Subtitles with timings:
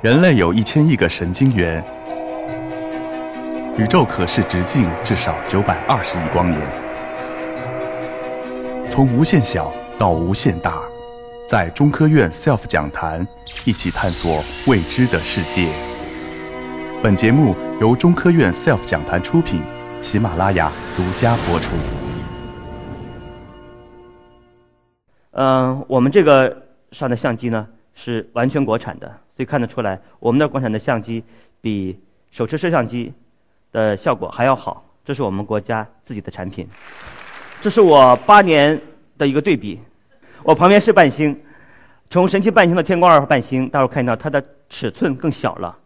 [0.00, 1.82] 人类有一千亿个神经元，
[3.76, 6.60] 宇宙可视直径至少九百二十亿光年。
[8.88, 10.82] 从无限小到无限大，
[11.48, 13.26] 在中科院 SELF 讲坛
[13.64, 15.68] 一起探索未知的世界。
[17.02, 19.60] 本节目由中科院 SELF 讲坛出品，
[20.00, 21.74] 喜马拉雅独家播出。
[25.32, 26.56] 嗯，我们这个
[26.92, 31.22] 上的相机呢是完全国产的，所以看得出来，我们的国产的相机
[31.60, 31.96] 比
[32.32, 33.12] 手持摄像机
[33.70, 34.84] 的效果还要好。
[35.04, 36.68] 这是我们国家自己的产品。
[37.60, 38.80] 这是我八年
[39.16, 39.78] 的一个对比，
[40.42, 41.40] 我旁边是半星，
[42.10, 45.78] 从神奇半星的天宫二号半星，大家看到它的尺寸更小了，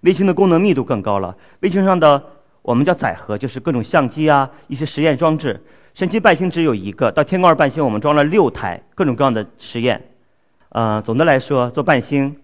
[0.00, 1.36] 卫星的功能密度更高了。
[1.60, 2.24] 卫星上的
[2.62, 5.62] 我们叫载荷，就是各种相机啊，一些实验装置。
[5.92, 10.06] 神奇半星只有一个，到天宫二半星我们装了六台各种各样的实验。
[10.70, 12.36] 呃，总的来说做半星，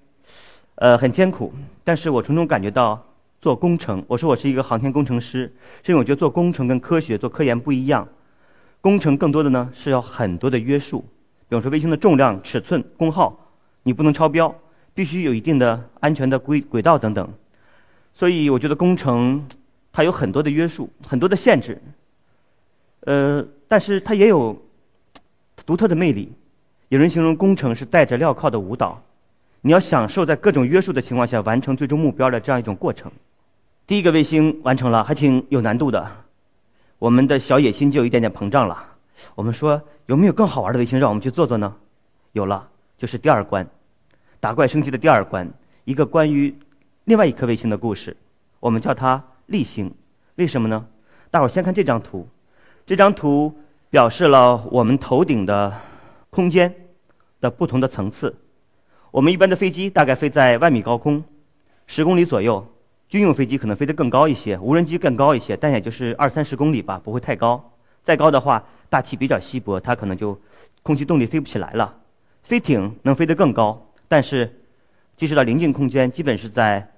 [0.77, 1.53] 呃很艰苦，
[1.85, 3.07] 但是我从中感觉到
[3.41, 8.09] 做工程，我说我是一个航天工程师，是因为我觉得做工程跟科学做科研不一样。
[8.81, 11.01] 工程更多的呢是要很多的约束，
[11.49, 13.39] 比方说卫星的重量、尺寸、功耗，
[13.83, 14.55] 你不能超标，
[14.95, 17.33] 必须有一定的安全的轨轨道等等。
[18.15, 19.47] 所以我觉得工程
[19.93, 21.81] 它有很多的约束，很多的限制。
[23.01, 24.63] 呃，但是它也有
[25.67, 26.33] 独特的魅力。
[26.89, 29.03] 有人形容工程是带着镣铐的舞蹈，
[29.65, 33.13] 你要享受在各种约束的情况下完成最终目标的这样一种过程。
[33.87, 36.11] 第一个卫星完成了，还挺有难度的。
[36.99, 38.87] 我们的小野心就有一点点膨胀了。
[39.37, 41.77] 我们说有没有更好玩的卫星让我们去做做呢？
[42.33, 43.69] 有了，就是第二关，
[44.41, 45.53] 打怪升级的第二关，
[45.85, 46.57] 一个关于
[47.05, 48.17] 另外一颗卫星的故事。
[48.59, 49.95] 我们叫它力星，
[50.35, 50.87] 为什么呢？
[51.31, 52.29] 大伙儿先看这张图。
[52.85, 53.55] 这张图
[53.91, 55.79] 表示了我们头顶的
[56.31, 56.75] 空间
[57.41, 58.35] 的不同的层次。
[59.13, 61.23] 我们一般的飞机大概飞在万米高空，
[61.87, 62.65] 十公里左右；
[63.11, 67.75] 军用飞机可能飞得更高一些，无人机更高一些，但也就是二三十公里吧，不会太高。
[68.05, 70.41] 再高的话，大气比较稀薄，它可能就
[70.83, 71.97] 空气动力飞不起来了。
[72.43, 74.63] 飞艇能飞得更高，但是
[75.19, 76.91] 即使到临近空间，基本是在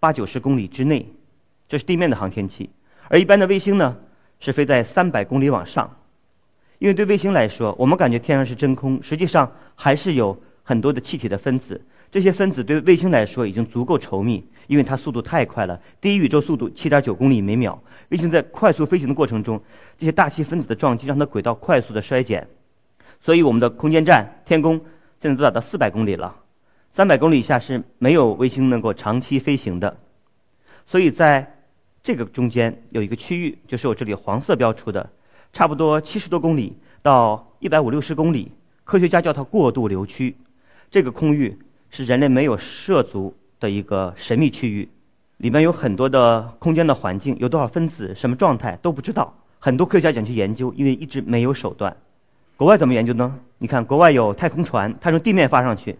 [0.00, 1.06] 八九十公里之内，
[1.68, 2.70] 这是地面的航天器。
[3.08, 3.98] 而一般的卫星呢？
[4.40, 5.98] 是飞在三百公里往上，
[6.80, 11.82] 因为对卫星来说，我们感觉天上是真空，实际上还是有很多的气体的分子。
[12.10, 17.82] 这些分子对卫星来说已经足够稠密，因为它速度太快了，低于宇宙速度七点九公里每秒。
[18.10, 19.62] 卫星在快速飞行的过程中，
[19.98, 22.48] 这些大气分子的撞击让它轨道快速的衰减，
[23.20, 24.80] 所以我们的空间站天宫
[25.20, 26.36] 现在都达到四百公里了，
[26.92, 29.98] 三百公里以下是没有卫星能够长期飞行的，
[30.86, 31.58] 所以在。
[32.04, 35.10] 这个中间有一个区域，就是我这里黄色标出的，
[35.52, 38.50] 差不多七十多公里到一百五六十公里，
[38.82, 40.34] 科学家叫它过渡流区。
[40.92, 41.58] 这个空域
[41.90, 44.90] 是人类没有涉足的一个神秘区域，
[45.38, 49.34] 里面有很多的空间的环境，有多少分子、什么状态都不知道。
[49.58, 51.96] 很多科学家想去研究，因为一直没有手段。
[52.58, 53.38] 国外怎么研究呢？
[53.56, 55.96] 你看，国外有太空船，它从地面发上去，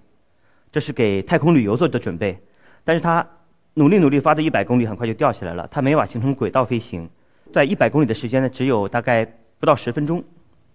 [0.70, 2.38] 这是给太空旅游做的准备，
[2.84, 3.26] 但是它。
[3.74, 5.66] 努力努力发到一百公里，很快就掉下来了。
[5.70, 7.08] 它没法形成轨道飞行，
[7.54, 9.24] 在一百公里的时间呢，只有大概
[9.58, 10.22] 不到十分钟。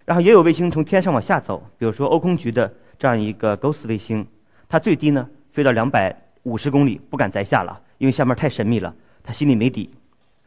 [0.04, 4.26] 然后也有卫星从天上往下走，比如说欧空局的这样一个 GOES 卫星，
[4.68, 9.90] 它最低呢飞到两百五十公里，不敢再下了，因为下面太神秘了，它心里没底。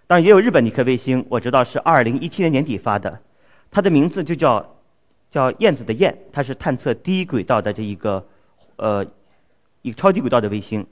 [0.08, 3.22] 当然也有日本的一颗卫星，我知道是二零一七年年底发的，
[3.72, 4.76] 它的名字就叫
[5.30, 8.28] 叫燕子的燕，它是探测低轨道的这一个
[8.76, 9.06] 呃
[9.82, 10.86] 一个超级轨道的卫星。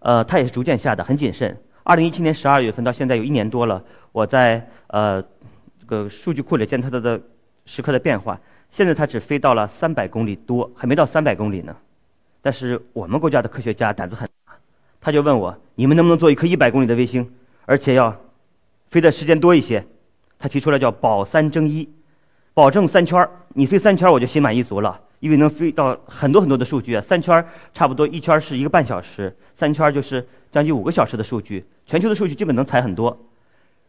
[0.00, 1.56] 呃，它也是逐渐下的，很谨慎。
[1.84, 7.20] 二零一七年十二月份到现在有一年多了，我在呃这个数据库里见它的
[7.64, 8.38] 时刻的变化。
[8.72, 11.76] 现在它只飞到了三百公里多，还没到三百公里呢。
[12.40, 14.54] 但是我们国家的科学家胆子很大，
[15.00, 17.30] 他就问我：你们能不能做一颗一百公里的卫星，
[17.66, 18.16] 而且要
[18.88, 19.84] 飞的时间多一些？
[20.38, 21.90] 他提出来叫保三争一，
[22.54, 25.02] 保证三圈儿，你飞三圈儿我就心满意足了。
[25.20, 33.26] 因为能飞到很多很多的数据啊，三圈儿差不多一圈是一个半小时，三圈儿就是将近五个小时的数据，全球的数据基本能采很多。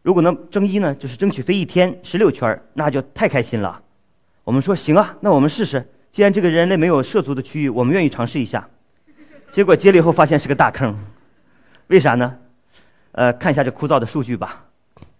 [0.02, 3.80] 如果能争一呢，就是争取飞一天十六圈儿，那就太开心了。
[4.44, 5.88] 我们说行啊，那我们试试。
[6.12, 8.68] 既然这个人类没有涉足的区域，我们愿意尝试一下。
[9.52, 10.98] 结果接了以后发现是个大坑，
[11.86, 12.36] 为啥呢？
[13.12, 14.66] 呃，看一下这枯燥的数据吧。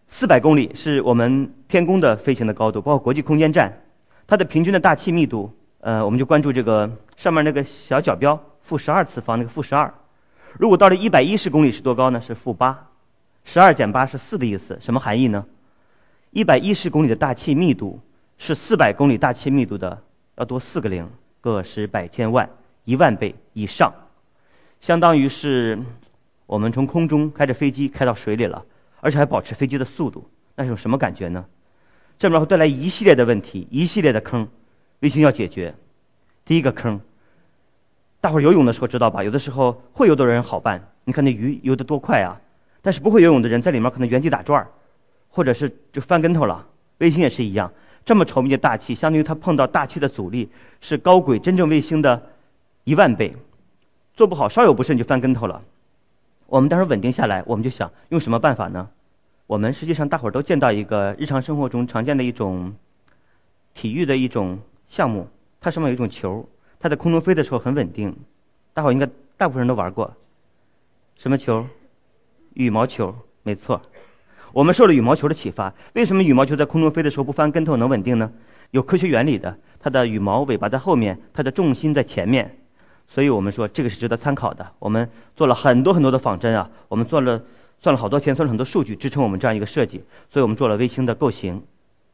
[0.08, 3.80] 四百公里是我们天宫的飞行的高度，包括国际空间站，
[4.26, 5.56] 它的平均的大气密度。
[5.80, 9.94] 呃，我们就关注这个上面那个小角标，负十二次方那个负十二。
[10.58, 12.20] 如果到了一百一十公里是多高呢？
[12.20, 12.88] 是负八。
[13.44, 15.46] 十二减八是四的意思，什么含义呢？
[16.30, 18.00] 一百一十公里的大气密度
[18.46, 20.02] 是四百公里大气密度的
[20.36, 21.08] 要多四个零，
[21.40, 22.50] 个十百千万
[22.84, 23.94] 一万倍以上。
[24.82, 25.78] 相当于是
[26.44, 28.66] 我们从空中开着飞机开到水里了，
[29.00, 31.46] 而且还保持飞机的速度，那是种什么感觉呢？
[32.18, 34.46] 这里面会带来一系列的问题，一系列的坑，
[35.00, 35.74] 卫星要解决。
[36.44, 37.00] 第一个坑，
[38.20, 39.24] 大伙儿游泳的时候知道吧？
[39.24, 42.42] 有的时候会游的人好办，你看那鱼游得多快啊！
[42.82, 44.68] 但是不会游泳的人在里面可能原地打转儿，
[45.30, 46.66] 或者是就翻跟头了。
[46.98, 47.72] 卫星也是一样，
[48.04, 52.22] 这么稠密的大气，相当于它碰到大气的阻力是高轨真正卫星的
[52.84, 53.34] 一万倍，
[54.14, 55.62] 做不好稍有不慎就翻跟头了。
[56.46, 58.90] 我们当时稳定下来，我们就想用什么办法呢？
[59.46, 62.74] 我们实际上大伙儿都见到一个日常生活中常见的一种
[63.74, 65.28] 体育的一种项目，
[65.60, 66.48] 它上面有一种球，
[66.80, 68.16] 它在空中飞的时候很稳定。
[68.72, 70.14] 大伙儿应该大部分人都玩过，
[71.16, 71.66] 什么球？
[72.52, 73.82] 羽毛球，没错。
[74.54, 78.30] 我们受了羽毛球的启发，为什么羽毛球在空中飞的时候不翻跟头能稳定呢？
[78.70, 82.56] 有科学原理的，它的羽毛尾巴在后面，它的重心在前面，
[83.08, 84.70] 所以我们说这个是值得参考的。
[84.78, 87.42] 我们做了很多很多的仿真啊，我们做了。
[87.82, 91.64] 算了好多天，算了很多数据支撑我们这样一个设计，所以我们做了卫星的构型，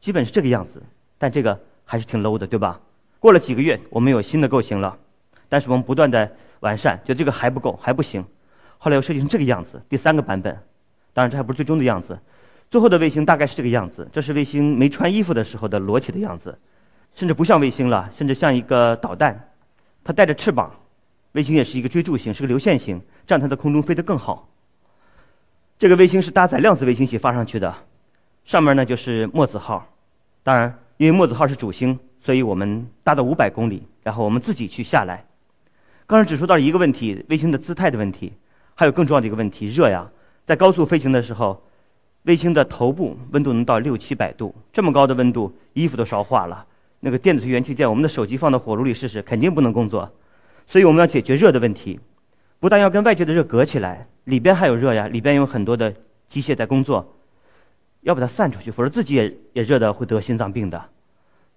[0.01, 0.83] 基本是这个样子。
[1.17, 2.81] 但这个还是挺 low 的，对吧？
[3.21, 4.97] 过了几个月，我们有新的构型了，
[5.47, 6.29] 但是我们不断的
[6.59, 8.25] 完善，觉得这个还不够，还不行。
[8.79, 10.59] 后来又设计成这个样子，第三个版本。
[11.13, 12.19] 当然这还不是最终的样子，
[12.71, 14.07] 最后的卫星大概是这个样子。
[14.13, 16.57] 这是卫星没穿衣服的时候的裸体的样子，
[17.15, 19.49] 甚至不像卫星了，甚至像一个导弹。
[20.05, 20.71] 它带着翅膀，
[21.33, 24.49] 卫星也是一个追逐型，是个流线型，这样它在空中飞得更好。
[25.77, 27.75] 这个卫星是搭载量子卫星系发上去的，
[28.45, 29.89] 上面呢就是墨子号。
[30.43, 35.25] 当然，因为墨子号是主星，所以我们搭到五百公里，然后我们自己去下来。
[36.07, 38.31] 刚才只说到一个问题，卫星的姿态的问题，
[38.75, 40.09] 还有更重要的一个问题，热呀。
[40.45, 41.63] 在高速飞行的时候，
[42.23, 46.65] 卫星的头部温度能到六七百度，这么高的温度，衣服都烧化了。
[46.99, 50.11] 那个电子元器件，我们的手机放到火炉里试试，肯定不能工作。
[50.67, 51.99] 所以我们要解决热的问题。
[52.59, 55.95] 不但要跟外界的热隔起来，里边还有热呀，里边有很多的
[56.29, 57.15] 机械在工作，
[58.01, 60.85] 要把它散出去，否则自己也也热的会得心脏病的。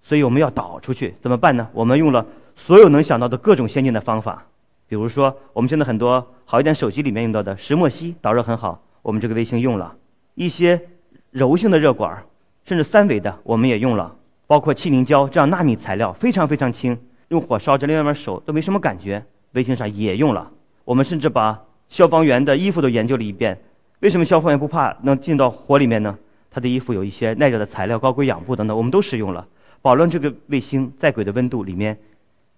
[0.00, 1.68] 所以我们要导出去，怎么办呢？
[1.74, 2.26] 我们用了
[2.56, 4.46] 所有能想到的各种先进的方法，
[4.88, 9.96] 比如说我们现在很多好一点手机里面用到的石墨烯导热很好，我们这个卫星用了
[10.34, 10.88] 一些
[11.30, 12.24] 柔性的热管，
[12.64, 14.16] 甚至三维的我们也用了，
[14.46, 16.98] 包括气凝胶这样纳米材料非常非常轻，
[17.28, 20.50] 用火烧着另外一边手都没什么感觉，卫星上也用了。
[20.84, 23.60] 我们甚至把消防员的衣服都研究了一遍。
[24.00, 26.18] 为什么消防员不怕能进到火里面呢？
[26.50, 29.48] 他的衣服有一些耐热的材料，高硅氧布等等，我们都使用了，
[29.82, 31.98] 保证这个卫星在轨的温度里面，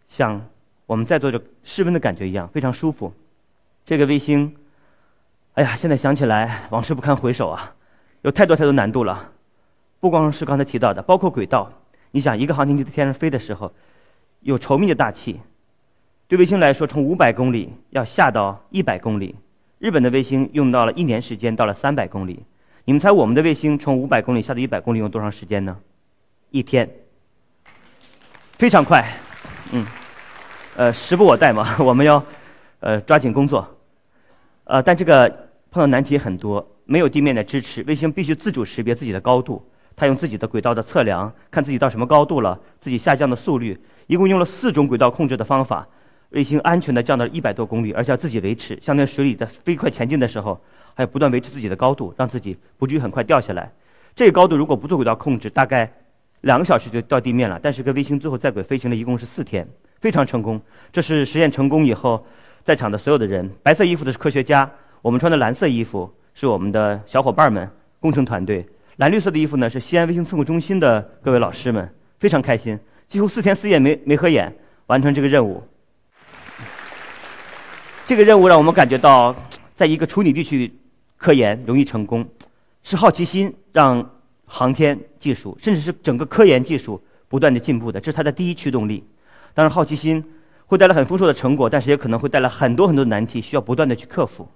[0.09, 0.47] 像
[0.87, 3.13] 我们在做着室温的感觉一样，非常舒服。
[3.85, 4.57] 这个卫星，
[5.57, 7.73] 哎呀，现在想起来往事不堪回首啊，
[8.21, 9.31] 有太多太多难度了。
[10.01, 11.73] 不光是刚才提到的，包括轨道。
[12.11, 13.73] 你想，一个航天器在天上飞的时候，
[14.41, 15.41] 有稠密的大气。
[16.29, 19.35] 对卫星来说，从五百公里要下到一百公里，
[19.79, 22.45] 日本的卫星用到了一年时间，到了三百公里。
[22.85, 25.79] 你们猜我们的卫星从五百公里下到一百公里用多长时间呢？
[26.51, 26.91] 一天，
[28.59, 29.11] 非常快。
[29.73, 29.87] 嗯，
[30.77, 32.23] 呃，时不我待嘛， 我们要
[32.81, 33.75] 呃抓紧工作。
[34.65, 35.46] 呃，但这个
[35.77, 39.63] 碰到难题很多，没有地面的支持，卫星必须自主识别自己的高度，
[39.95, 45.89] 它用自己的轨道的测量，看自己到什么高度了，自己下降的速率，一共用了四种轨道控制的方法。
[46.31, 48.79] 卫星安全的降到一百多公里，而且要自己维持。
[48.81, 50.63] 像在水里在飞快前进的时候，
[50.95, 53.73] 还要不断维持自己的高度，让自己不至于很快掉下来。
[54.15, 55.93] 这个高度如果不做轨道控制，大概
[56.41, 57.61] 两个小时就到地面了。
[57.63, 59.69] 但是，跟卫星最后在轨飞行了一共是四天，
[60.01, 60.63] 非常成功。
[60.91, 62.27] 这是实验成功以后，
[62.65, 64.73] 在场的所有的人，白色衣服的是科学家，
[65.07, 67.71] 我们穿的蓝色衣服是我们的小伙伴们，
[68.01, 68.67] 工程团队。
[68.97, 75.63] 蓝绿色的衣服呢是西安卫星测控中心的各位老师们，非常开心，几乎四天四夜没没合眼，完成这个任务。
[78.05, 79.37] 这个任务让我们感觉到，
[79.77, 80.75] 在一个处女地区
[81.17, 82.27] 科研容易成功，
[82.83, 84.11] 是好奇心让
[84.45, 89.05] 航天技术，甚至是整个科研技术不断的进步的，这是它的第一驱动力。
[89.55, 90.25] 当然，好奇心
[90.67, 94.49] 会带来很丰硕的成果，但是也可能会带来很多很多难题，需要不断的去克服。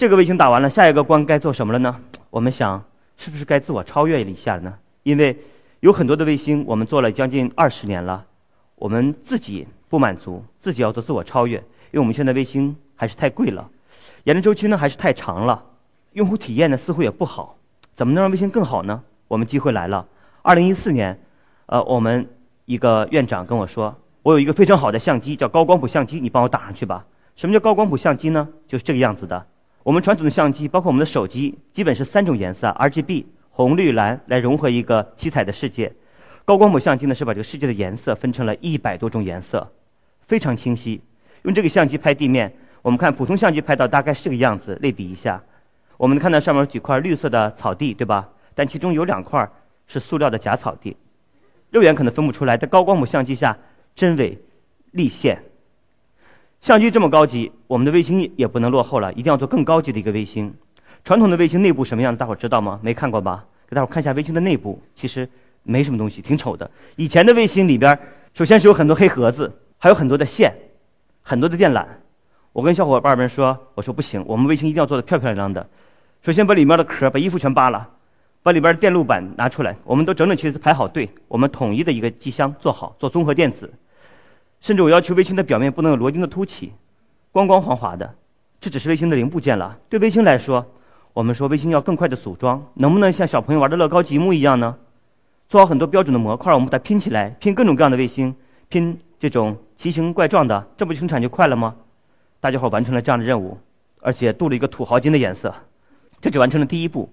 [0.00, 2.00] 这个卫星打完了，下一个关该做什么了呢？
[2.30, 2.84] 我们想，
[3.18, 4.78] 是不是该自我超越一下呢？
[5.02, 5.36] 因为
[5.80, 8.24] 有很多的卫星，我们做了将近二十年了，
[8.76, 12.76] 我们自己不满足，自己要做自我超越，因为我们现在卫星。
[12.96, 13.68] 还是太贵了，
[14.24, 15.64] 研制周期呢还是太长了，
[16.14, 17.58] 用户体验呢似乎也不好，
[17.94, 19.02] 怎么能让卫星更好呢？
[19.28, 20.06] 我们机会来了。
[20.40, 21.20] 二零一四年，
[21.66, 22.30] 呃，我们
[22.64, 27.04] 一个院长跟我说，我有一个非常好的相机，叫高光谱相机，你帮我打上去吧。
[27.36, 28.48] 什么叫高光谱相机呢？
[28.66, 29.46] 就是这个样子的。
[29.82, 35.94] 我们传统的相机，包括我们的手机，基本是三种颜色，RGB 红、绿、蓝来融合一个七彩的世界。
[36.44, 39.72] 高光谱相机呢是把这个世界的颜色分成了一百多种颜色，
[40.26, 41.00] 非常清晰。
[41.42, 42.54] 用这个相机拍地面。
[42.82, 45.42] 我们看普通相机拍到大概是这个样子，类比一下，
[45.98, 48.30] 我们能看到上面有几块绿色的草地，对吧？
[48.54, 49.50] 但其中有两块
[49.86, 50.96] 是塑料的假草地，
[51.70, 53.58] 肉眼可能分不出来，在高光谱相机下
[53.94, 54.38] 真伪
[54.92, 55.42] 立现。
[56.60, 60.54] 相机这么高级，我们的卫星也不能落后了，一定要做更高级的一个卫星。
[61.04, 62.78] 传统的卫星内部什么样子，大伙知道吗？
[62.82, 63.46] 没看过吧？
[63.66, 65.26] 给大伙看一下卫星的内部，其实
[65.62, 66.70] 没什么东西，挺丑的。
[66.96, 67.98] 以前的卫星里边，
[68.34, 70.52] 首先是有很多黑盒子，还有很多的线，
[71.22, 71.86] 很多的电缆。
[72.52, 75.66] 我跟小伙伴们说，我说不行，我们卫星一定要做的漂漂亮亮的。
[76.22, 77.88] 首先把里面的壳、把衣服全扒了，
[78.42, 83.72] 把里边的电路板拿出来，我们都整整齐齐排好队，我们统一的一个机箱做好，做综合电子。
[84.60, 86.72] 甚至我要求卫星的表面不能有螺钉的凸起，
[87.32, 88.14] 光光滑滑的。
[88.60, 89.78] 这只是卫星的零部件了。
[89.88, 90.66] 对卫星来说，
[91.14, 94.76] 我们说卫星要更快的组装，能不能像小朋友玩的乐高积木一样呢？
[95.48, 98.36] 做好很多标准的模块，我们把它拼起来，拼各种各样的卫星，
[98.68, 101.76] 拼这种奇形怪状的，这不生产就快了吗？
[102.40, 103.58] 大家伙完成了这样的任务，
[104.00, 105.54] 而且镀了一个土豪金的颜色，
[106.20, 107.12] 这只完成了第一步。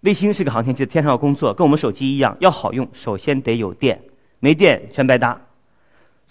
[0.00, 4.02] 卫星是个航天器，天上要工作，跟我们手机一样，要好用，首先得有电，
[4.40, 5.40] 没电全白搭。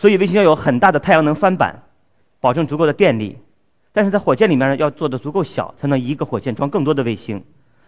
[0.02, 1.84] 所以卫星要有很大的太阳能翻板，
[2.40, 3.38] 保证足够的电力。
[3.94, 7.44] 但是在火箭里面呢，要做的足够小，才能一个火箭装更多的卫星。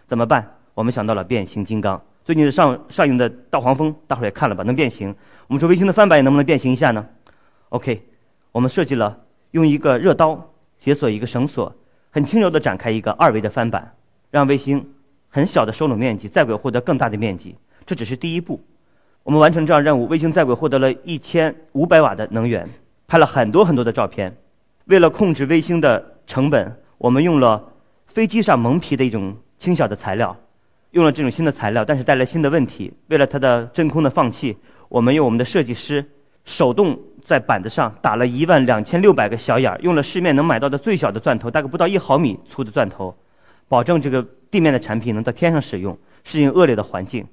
[0.06, 0.52] 怎么办？
[0.74, 2.00] 我们想到了变形金刚。
[2.24, 4.62] 最近的上上映的《大黄蜂》，大伙儿也看了吧？
[4.62, 5.16] 能变形。
[5.48, 7.04] 我们说卫星的翻板能不能变形一下呢
[7.70, 8.04] ？OK，
[8.52, 9.18] 我们设计了。
[9.50, 11.74] 用一个热刀解锁一个绳索，
[12.12, 13.94] 很轻柔地展开一个二维的翻板，
[14.30, 14.92] 让卫星
[15.30, 17.56] 很小的收拢面积，在轨获得更大的面积。
[17.86, 18.60] 这只是第一步，
[19.24, 22.68] 我们完成这样任务，卫星在轨获得了一千五百瓦的能源，
[23.08, 24.36] 拍了很多很多的照片。
[24.84, 27.72] 为了控制卫星的成本，我们用了
[28.06, 30.36] 飞机上蒙皮的一种轻小的材料，
[30.90, 32.92] 用了这种新的材料，但是带来新的问题。
[33.08, 34.58] 为了它的真空的放气，
[34.90, 36.06] 我们用我们的设计师
[36.44, 36.98] 手动。
[37.24, 43.16] 在板子上打了一万两千六百个小眼儿，用了市面能买到的最小的钻头，大概不到一毫米粗的钻头，
[43.66, 47.26] 保证这个地面的产品能在天上使用，适应恶劣的环境。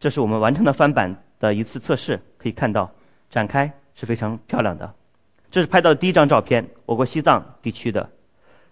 [0.00, 2.90] 这是我们完成的翻版的一次测试，可以看到
[3.30, 4.94] 展开是非常漂亮的。
[5.50, 8.10] 这是拍到的第一张照片，我国西藏地区的，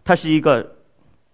[0.05, 0.77] 它是一个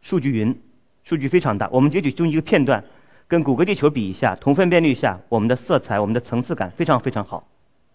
[0.01, 0.61] 数据云，
[1.05, 1.69] 数据非常大。
[1.73, 2.85] 我们截取中一个片段，
[3.27, 7.49] 跟谷歌地球比一下，同分辨率下，我们的色彩、我们的层次感非常非常好。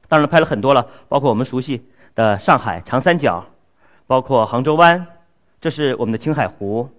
[0.07, 3.45] 当然拍了很多了，包括我们熟悉的上海长三角，
[4.07, 5.07] 包括杭州湾，
[5.61, 6.89] 这是我们的青海湖，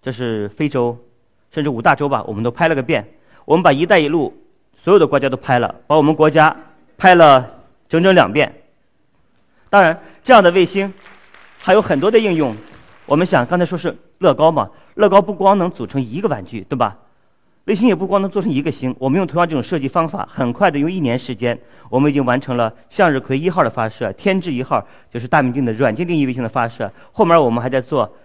[0.00, 0.98] 这是非洲，
[1.50, 3.08] 甚至五大洲吧，我们都拍了个遍。
[3.44, 4.34] 我们把“一带一路”
[4.88, 6.56] 所有的国家都拍了，把我们国家
[6.96, 7.58] 拍了
[7.90, 8.62] 整整两遍。
[9.68, 10.94] 当然，这样的卫星
[11.58, 12.56] 还有很多的应用。
[13.04, 16.96] 我们想刚才说是乐高嘛，乐高不光能组成一个玩具，对吧？
[17.66, 26.90] 卫星也不光能做成一个星，我们用同样这种设计方法，很快的用一年时间，我们已经完成了向日葵一号的发射，天智一号就是大名鼎的软件定义卫星的发射。
[27.12, 28.16] 后面我们还在做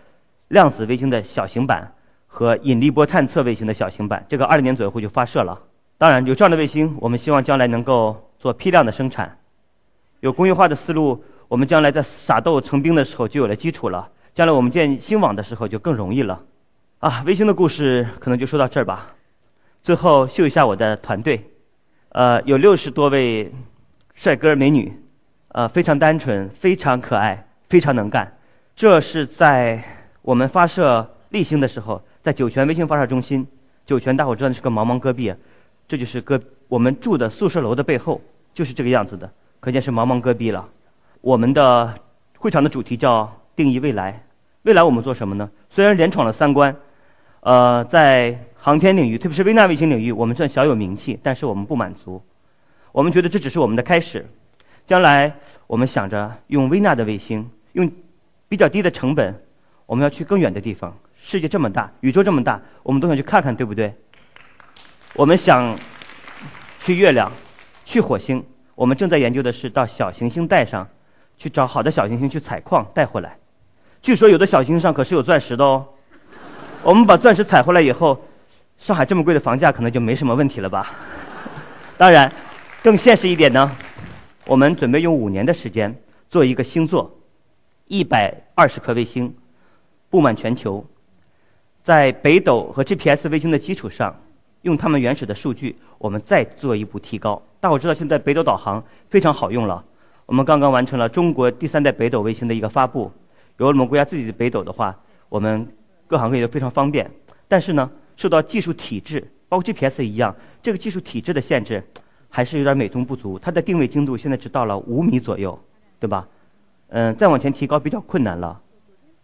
[0.47, 1.91] 量子卫星的小型版
[2.25, 5.59] 和引力波探测卫星的小型版，这个二零年左右会就发射了。
[5.97, 9.37] 当然，有这样的卫星，我们希望将来能够做批量的生产。
[10.19, 16.41] 有工业化的思路，我们将来在撒豆成兵的时候就有了基础了，将来我们建星网的时候就更容易了。
[16.99, 19.13] 啊，卫星的故事可能就说到这儿吧。
[19.83, 21.51] 最后秀一下我的团队，
[22.09, 23.53] 呃，有六十多位
[24.15, 24.93] 帅哥美女，
[25.49, 28.37] 呃，非常单纯，非常可爱，非常能干。
[28.75, 29.83] 这是在
[30.21, 33.47] 我们发射卫星的时候，在酒泉卫星发射中心。
[33.85, 35.33] 酒泉大伙知道那是个茫茫戈壁，
[35.87, 38.21] 这就是搁我们住的宿舍楼的背后，
[38.53, 40.69] 就是这个样子的，可见是茫茫戈壁了。
[41.21, 41.99] 我们的
[42.37, 44.23] 会场的主题叫定义未来。
[44.63, 45.49] 未来我们做什么呢？
[45.69, 46.75] 虽然连闯了三关，
[47.41, 48.39] 呃，在。
[48.63, 52.23] 航天领域，特别是微纳卫星领域，我们算小有名气，但是我们不满足。
[52.93, 54.25] 我们觉得这只是我们的开始。
[54.87, 55.35] 将来
[55.67, 57.91] 我们想着用微纳的卫星，用
[58.47, 59.43] 比较低的成本，
[59.85, 60.95] 我们要去更远的地方。
[61.21, 63.95] 世界这么大，宇宙这么大，我们都想去看看，对不对？
[65.15, 65.77] 我们想
[66.79, 67.31] 去月亮，
[67.85, 68.45] 去火星。
[68.75, 70.89] 我们正在研究的是到小行星带上
[71.37, 73.37] 去找好的小行星去采矿带回来。
[74.01, 75.87] 据说有的小行星上可是有钻石的哦。
[76.81, 78.25] 我们把钻石采回来以后。
[78.79, 80.91] 上海这么贵的房价，可能就没什么问题了吧？
[81.95, 82.29] 当然，
[82.81, 83.71] 更现实一点呢，
[84.45, 85.95] 我们准备用五年的时间
[86.29, 87.19] 做一个星座，
[87.85, 89.37] 一百二十颗卫星
[90.09, 90.85] 布满全球，
[91.83, 94.19] 在北斗和 GPS 卫星的基础上，
[94.63, 97.41] 用他们原始的数据，我们再做一步提高。
[97.61, 99.85] 大伙知道现在北斗导航非常好用了，
[100.25, 103.11] 我们刚刚完成了中国第三代北斗卫星的一个发布。
[103.57, 104.97] 有了我们国家自己的北斗的话，
[105.29, 105.67] 我们
[106.07, 107.11] 各行各业都非常方便。
[107.47, 107.89] 但是呢？
[108.15, 111.83] 受到技术体制，包括 GPS 一样，这个技术体制的限制，
[112.29, 113.39] 还是有点美中不足。
[113.39, 115.59] 它的定位精度现在只到了五米左右，
[115.99, 116.27] 对吧？
[116.89, 118.61] 嗯，再往前提高比较困难了。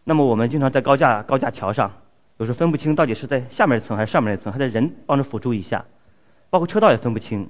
[0.06, 1.92] 那么我们经常在高架高架桥上，
[2.40, 5.84] 有时候分不清到底是在下面一层还是上面一层，还得人帮着辅助一下，
[6.50, 7.50] 包括车道也分不清。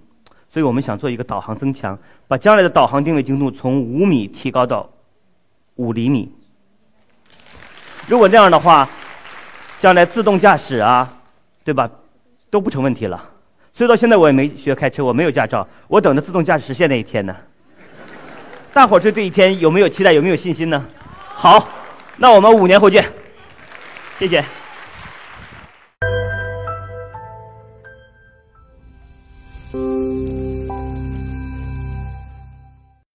[0.52, 4.90] 所以我们想做一个导航增强，把将来的导航定位精度从五米提高到
[5.76, 6.34] 五厘米。
[8.08, 8.90] 如果这样的话，
[9.80, 11.18] 将来自动驾驶啊，
[11.64, 11.92] 对吧，
[12.50, 13.30] 都不成问题了。
[13.74, 17.36] 所以到现在我也没学开车，我没有驾照，我等着自动驾驶实现那一天呢。
[18.74, 20.84] 大伙儿对这一天有没有期待，有没有信心呢？
[21.36, 21.70] 好，
[22.18, 23.06] 那我们五年后见，
[24.18, 24.44] 谢谢。